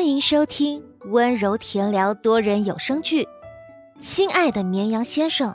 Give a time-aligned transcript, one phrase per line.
[0.00, 3.24] 欢迎收听温柔甜聊多人有声剧
[4.00, 5.52] 《亲爱的绵羊先生》，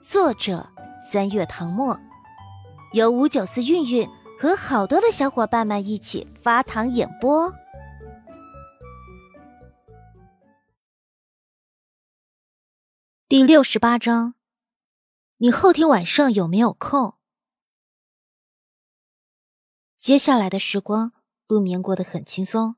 [0.00, 0.66] 作者
[1.12, 2.00] 三月唐末，
[2.94, 4.08] 由五九四韵韵
[4.40, 7.52] 和好多的小伙伴们一起发糖演播。
[13.28, 14.36] 第六十八章，
[15.36, 17.18] 你后天晚上有没有空？
[19.98, 21.12] 接下来的时光，
[21.46, 22.76] 陆眠过得很轻松。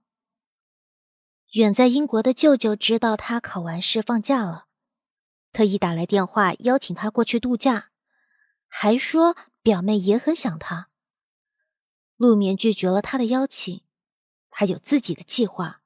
[1.52, 4.69] 远在英国的舅舅知道他考完试放假了，
[5.52, 7.91] 特意打来电话邀请他过去度假，
[8.69, 10.88] 还说表妹也很想他。
[12.16, 13.83] 陆眠拒绝了他的邀请，
[14.51, 15.83] 他有自己的计划。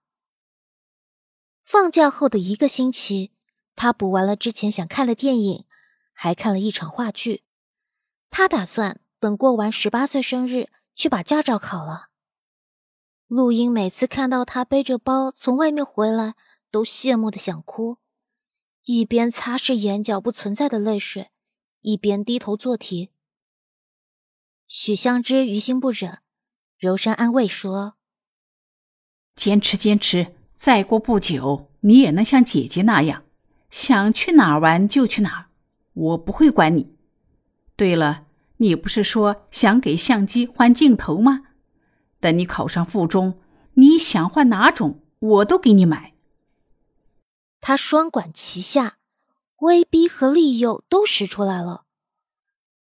[1.64, 3.32] 放假后的一个星期，
[3.74, 5.64] 他补完了之前想看的电影，
[6.12, 7.42] 还看了一场话剧。
[8.30, 12.10] 他打算等过完十八岁生日去把驾照考了。
[13.28, 16.34] 陆英每次看到他背着包从外面回来，
[16.70, 17.98] 都羡慕的想哭，
[18.84, 21.30] 一边擦拭眼角不存在的泪水，
[21.80, 23.10] 一边低头做题。
[24.68, 26.20] 许香芝于心不忍，
[26.78, 27.94] 柔声安慰说
[29.34, 33.24] ：“坚持，坚持，再过不久，你也能像姐姐那样，
[33.70, 35.46] 想去哪儿玩就去哪儿，
[35.94, 36.94] 我不会管你。
[37.74, 38.26] 对了，
[38.58, 41.42] 你不是说想给相机换镜头吗？”
[42.20, 43.38] 等你考上附中，
[43.74, 46.14] 你想换哪种，我都给你买。
[47.60, 48.98] 他双管齐下，
[49.58, 51.84] 威逼和利诱都使出来了。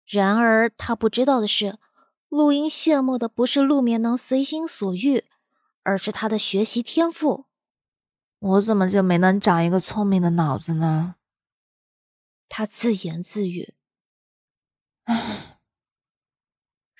[0.05, 1.79] 然而他不知道的是，
[2.29, 5.25] 陆英羡慕的不是陆眠能随心所欲，
[5.83, 7.45] 而是他的学习天赋。
[8.39, 11.15] 我怎么就没能长一个聪明的脑子呢？
[12.47, 13.73] 他自言自语。
[15.05, 15.54] 唉。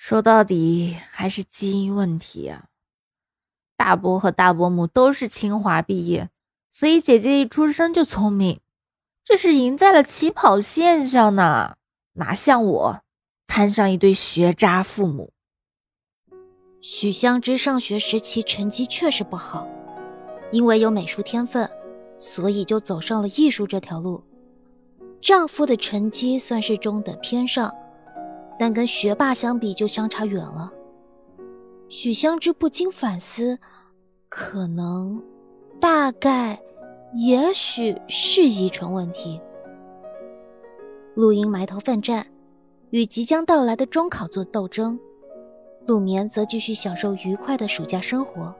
[0.08, 2.66] 说到底还是基因问题啊！
[3.75, 6.30] 大伯和大伯母都是清华毕业，
[6.72, 8.59] 所以姐姐一出生就聪明，
[9.24, 11.78] 这是赢在了起跑线上呢。
[12.18, 13.02] 哪像我，
[13.47, 15.34] 摊上一堆学渣父母。
[16.81, 19.68] 许香芝上学时期成绩确实不好，
[20.52, 21.68] 因为有美术天分，
[22.19, 24.24] 所以就走上了艺术这条路。
[25.19, 27.74] 丈夫的成绩算是中等偏上。
[28.57, 30.71] 但跟学霸相比，就相差远了。
[31.89, 33.59] 许香芝不禁反思：
[34.29, 35.21] 可能、
[35.79, 36.59] 大概、
[37.16, 39.39] 也许是遗传问题。
[41.13, 42.25] 陆英埋头奋战，
[42.89, 44.97] 与即将到来的中考做斗争；
[45.85, 48.53] 陆眠则继续享受愉快的暑假生活。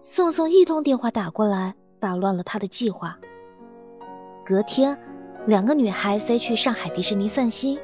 [0.00, 3.18] 宋宋一通电话打过来，打乱了他的计划。
[4.44, 4.96] 隔天，
[5.46, 7.78] 两个女孩飞去上海迪士尼散心。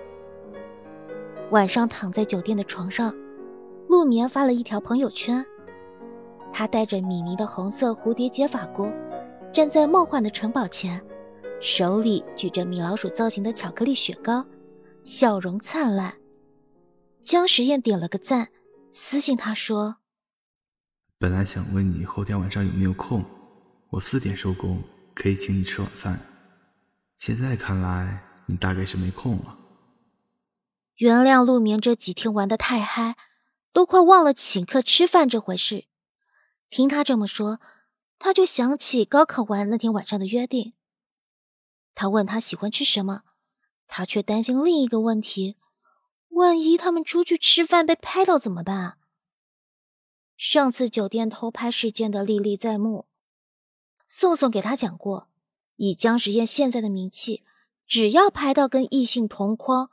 [1.50, 3.14] 晚上躺在酒店的床上，
[3.88, 5.44] 陆眠发了一条朋友圈。
[6.52, 8.90] 他戴着米妮的红色蝴蝶结发箍，
[9.52, 11.00] 站在梦幻的城堡前，
[11.60, 14.44] 手里举着米老鼠造型的巧克力雪糕，
[15.04, 16.14] 笑容灿烂。
[17.22, 18.48] 江时宴点了个赞，
[18.92, 19.96] 私信他说
[21.18, 23.24] ：“本来想问你后天晚上有没有空，
[23.90, 24.82] 我四点收工，
[25.14, 26.18] 可以请你吃晚饭。
[27.18, 29.58] 现在看来，你大概是没空了。”
[30.96, 33.16] 原谅陆眠这几天玩的太嗨，
[33.72, 35.86] 都快忘了请客吃饭这回事。
[36.70, 37.60] 听他这么说，
[38.18, 40.74] 他就想起高考完那天晚上的约定。
[41.94, 43.22] 他问他喜欢吃什么，
[43.88, 45.56] 他却担心另一个问题：
[46.28, 48.98] 万一他们出去吃饭被拍到怎么办？
[50.36, 53.06] 上次酒店偷拍事件的历历在目，
[54.06, 55.28] 宋宋给他讲过，
[55.76, 57.44] 以江时宴现在的名气，
[57.86, 59.90] 只要拍到跟异性同框。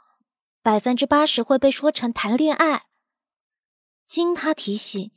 [0.64, 2.86] 百分之八十会被说成谈恋爱。
[4.06, 5.12] 经他提醒，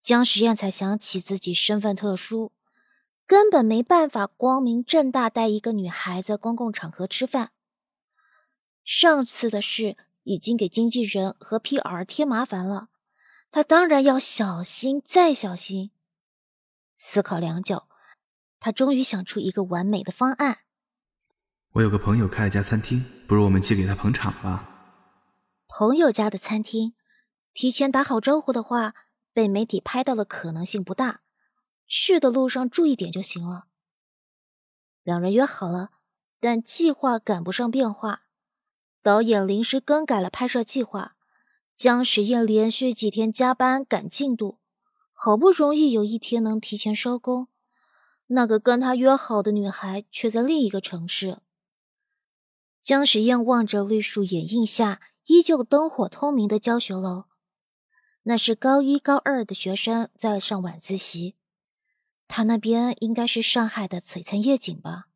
[0.00, 2.52] 江时宴才想起自己身份特殊，
[3.26, 7.50] 根本没办法光明正大带一个女孩在公共场合吃饭。
[8.84, 12.88] 上次的事已经给经纪人和 PR 添麻烦了，
[13.50, 15.90] 他当然要小心再小心。
[16.96, 17.88] 思考良久，
[18.60, 20.58] 他终于想出一个完美的方案。
[21.72, 24.75] 我有个朋友开了家餐厅，不如我们去给他捧场吧。
[25.68, 26.94] 朋友家的餐厅，
[27.52, 28.94] 提前打好招呼的话，
[29.32, 31.22] 被媒体拍到的可能性不大。
[31.86, 33.66] 去的路上注意点就行了。
[35.02, 35.90] 两人约好了，
[36.40, 38.22] 但计划赶不上变化，
[39.02, 41.16] 导演临时更改了拍摄计划。
[41.74, 44.58] 江时宴连续几天加班赶进度，
[45.12, 47.48] 好不容易有一天能提前收工，
[48.28, 51.40] 那个跟他约好的女孩却在另一个城市。
[52.82, 55.00] 江时宴望着绿树掩映下。
[55.26, 57.24] 依旧灯火通明的教学楼，
[58.24, 61.34] 那是高一高二的学生在上晚自习。
[62.28, 65.06] 他那边应该是上海的璀璨夜景吧。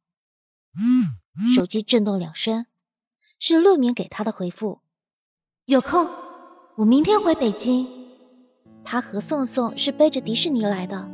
[1.55, 2.67] 手机震动两声，
[3.39, 4.81] 是陆明给他的回复
[5.67, 6.09] ：“有空，
[6.77, 7.87] 我明天回北京。”
[8.85, 11.09] 他和宋宋是背着迪士尼来的，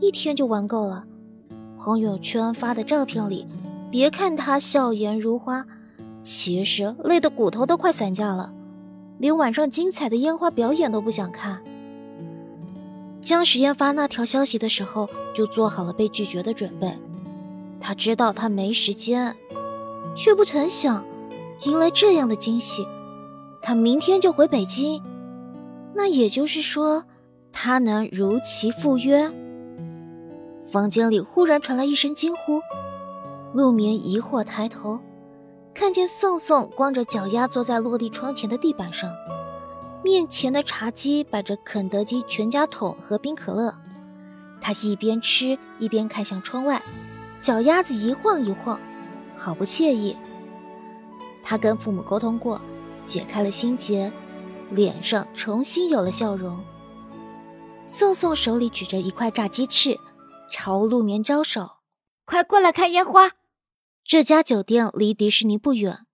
[0.00, 1.04] 一天就玩够了。
[1.78, 3.46] 朋友圈发的照片里，
[3.90, 5.66] 别看他笑颜如花，
[6.22, 8.52] 其实累得骨头都快散架了，
[9.18, 11.60] 连晚上精彩的烟花表演都不想看。
[13.20, 16.92] 江时宴发那条消息的时候，就做好了被拒绝的准备。
[17.80, 19.34] 他知道他没时间，
[20.16, 21.04] 却不曾想
[21.64, 22.86] 迎来这样的惊喜。
[23.60, 25.02] 他明天就回北京，
[25.94, 27.04] 那也就是说，
[27.52, 29.30] 他能如期赴约。
[30.70, 32.60] 房间里忽然传来一声惊呼，
[33.52, 34.98] 陆眠疑惑抬头，
[35.74, 39.10] 看见宋宋光着脚丫坐在落地窗前的地板上。
[40.04, 43.74] 面前的茶几摆着肯德基全家桶和冰可乐，
[44.60, 46.82] 他一边吃一边看向窗外，
[47.40, 48.80] 脚丫子一晃一晃，
[49.34, 50.16] 好不惬意。
[51.42, 52.60] 他跟父母沟通过，
[53.06, 54.12] 解开了心结，
[54.70, 56.58] 脸上重新有了笑容。
[57.86, 59.98] 宋宋手里举着一块炸鸡翅，
[60.50, 61.68] 朝陆眠招手
[62.24, 63.30] ：“快过来看烟花。”
[64.04, 66.06] 这家酒店离迪士尼不远，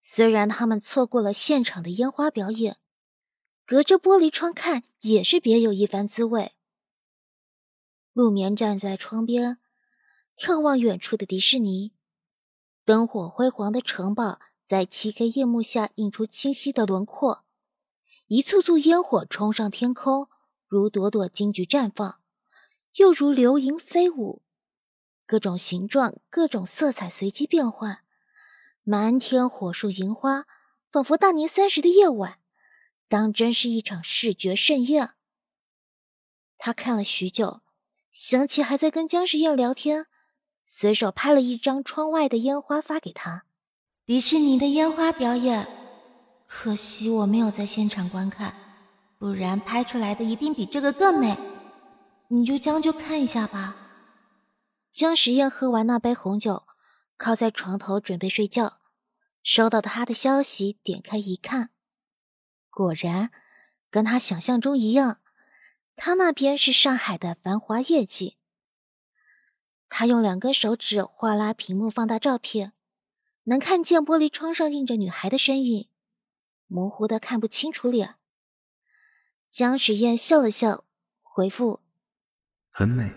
[0.00, 2.78] 虽然他们错过了现场的烟花表演。
[3.64, 6.56] 隔着玻璃窗看也是别有一番滋味。
[8.12, 9.58] 陆眠站在窗边，
[10.36, 11.92] 眺望远处的迪士尼，
[12.84, 17.44] 灯火辉煌的城堡在漆黑夜幕下映出清晰的轮廓，
[18.26, 20.28] 一簇簇烟火冲上天空，
[20.66, 22.20] 如朵朵金菊绽放，
[22.94, 24.42] 又如流萤飞舞，
[25.30, 28.00] 各种形状、各种色彩随机变换，
[28.82, 30.44] 满天火树银花，
[30.90, 32.40] 仿佛大年三十的夜晚。
[33.06, 35.10] 当真是一场视觉盛宴。
[36.58, 37.60] 他看了许久，
[38.10, 40.06] 想起还在跟姜时宴聊天，
[40.64, 43.44] 随手拍了一张窗外的烟花发给他。
[44.04, 45.68] 迪士尼的烟花表演，
[46.48, 48.52] 可惜我没有在现场观看，
[49.16, 51.38] 不然拍出来的一定比这个更美。
[52.26, 53.79] 你就将就看一下吧。
[54.92, 56.66] 姜时宴喝完那杯红酒，
[57.16, 58.80] 靠在床头准备睡觉，
[59.42, 61.70] 收到他的消息，点开一看。
[62.70, 63.30] 果然，
[63.90, 65.20] 跟他想象中一样，
[65.96, 68.36] 他那边是上海的繁华夜景。
[69.88, 72.72] 他用两根手指划拉屏幕，放大照片，
[73.44, 75.88] 能看见玻璃窗上映着女孩的身影，
[76.66, 78.16] 模糊的看不清楚脸。
[79.48, 80.84] 江时宴笑了笑，
[81.22, 81.80] 回复
[82.70, 83.12] ：“很美。”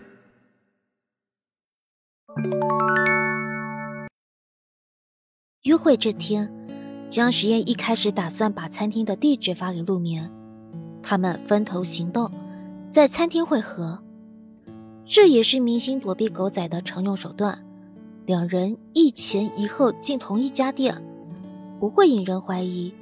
[5.62, 6.50] 约会这天。
[7.10, 10.30] 江时宴一开始打算把餐厅的地址发给陆眠，
[11.02, 12.30] 他们分头行动，
[12.90, 14.02] 在餐厅会合。
[15.04, 17.64] 这也是明星躲避狗仔的常用手段。
[18.26, 21.04] 两人一前一后进同一家店，
[21.78, 22.94] 不会引人怀疑。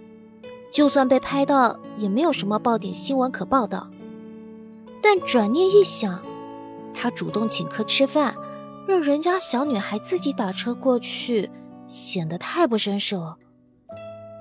[0.72, 3.88] 就算被拍到，也没有什么爆点新闻可报道。
[5.00, 6.20] 但转念一想，
[6.92, 8.34] 他主动请客吃饭，
[8.86, 11.50] 让人家小女孩自己打车过去，
[11.86, 13.36] 显得太不绅士了。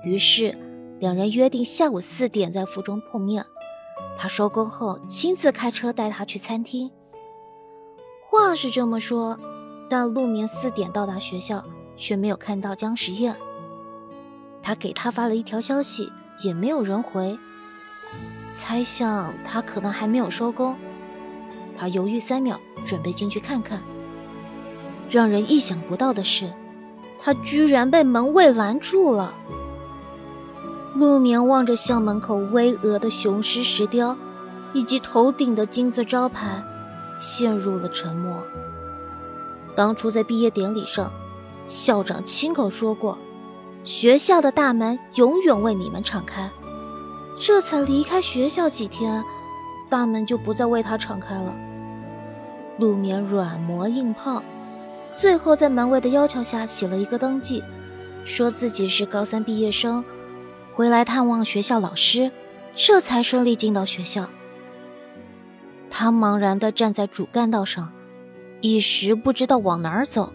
[0.04, 0.56] 于是，
[0.98, 3.44] 两人约定下午四点在府中碰面。
[4.18, 6.90] 他收工后亲自开车带她去餐厅。
[8.28, 9.38] 话是这么说，
[9.88, 11.64] 但陆明四点到达学校，
[11.96, 13.34] 却没有看到江时宴。
[14.62, 16.12] 他给他发了一条消息，
[16.42, 17.38] 也没有人回，
[18.48, 20.76] 猜想他可能还没有收工。
[21.76, 23.82] 他犹豫三秒，准备进去看看。
[25.12, 26.50] 让人意想不到的是，
[27.20, 29.34] 他居然被门卫拦住了。
[30.94, 34.16] 陆眠望着校门口巍峨的雄狮石雕，
[34.72, 36.62] 以及头顶的金字招牌，
[37.18, 38.42] 陷入了沉默。
[39.76, 41.12] 当初在毕业典礼上，
[41.66, 43.18] 校长亲口说过
[43.84, 46.50] ：“学校的大门永远为你们敞开。”
[47.38, 49.22] 这才离开学校几天，
[49.90, 51.54] 大门就不再为他敞开了。
[52.78, 54.42] 陆眠软磨硬泡，
[55.14, 57.62] 最后在门卫的要求下写了一个登记，
[58.24, 60.04] 说自己是高三毕业生。
[60.74, 62.32] 回来探望学校老师，
[62.74, 64.28] 这才顺利进到学校。
[65.90, 67.92] 他茫然地站在主干道上，
[68.62, 70.32] 一时不知道往哪儿走。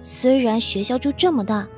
[0.00, 1.68] 虽然学校就这么大，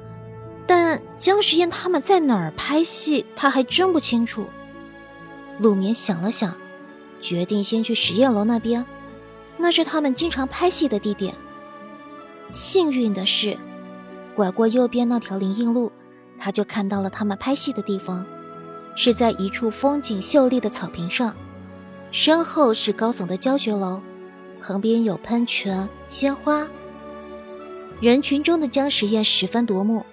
[0.67, 4.47] 但姜时宴他们在哪儿拍戏，他还真不清楚。
[5.59, 6.57] 陆眠想了想，
[7.21, 8.87] 决定先去实验楼那边，
[9.59, 11.35] 那是他们经常拍戏的地点。
[12.51, 13.59] 幸运的是，
[14.35, 15.91] 拐过右边那条林荫路。
[16.39, 18.27] 他就看到了他们拍戏的地方，
[18.97, 21.35] 是在一处风景秀丽的草坪上，
[22.11, 24.03] 身后是高耸的教学楼，
[24.61, 26.67] 旁边有喷泉、鲜花。
[28.01, 30.05] 人群中的姜时宴十分夺目，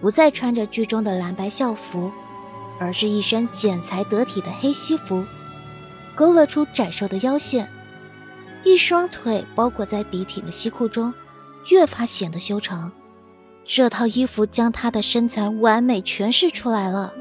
[0.00, 2.12] 不再穿着剧中的蓝白校服，
[2.78, 5.24] 而是一身剪裁得体的黑西服，
[6.14, 7.68] 勾勒出窄瘦的腰线，
[8.62, 11.12] 一双腿包裹在笔挺的西裤中，
[11.68, 12.92] 越发显得修长。
[13.64, 17.14] 这套衣服将她的身材完美诠释出来了。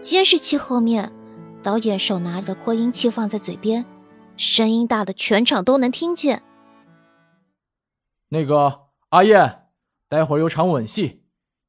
[0.00, 1.12] 监视器后面，
[1.62, 3.84] 导演手拿着扩音器放在嘴边，
[4.36, 6.42] 声音大的全场都能听见。
[8.28, 9.66] 那个阿燕，
[10.08, 11.22] 待会儿有场吻戏，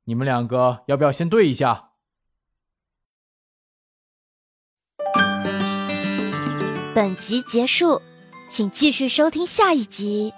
[0.03, 1.91] 你们两个要不要先对一下？
[6.93, 8.01] 本集结束，
[8.49, 10.33] 请继续收听下一集。